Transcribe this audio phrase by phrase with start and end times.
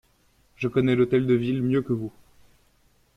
[0.55, 2.11] Je connais l'Hôtel de Ville mieux que vous!